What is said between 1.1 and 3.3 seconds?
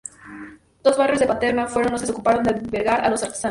de Paterna fueron lo que se ocuparon de albergar a los